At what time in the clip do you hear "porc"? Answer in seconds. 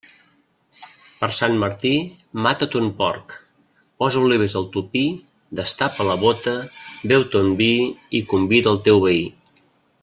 3.01-3.35